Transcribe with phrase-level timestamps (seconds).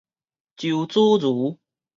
[0.57, 1.59] 周子瑜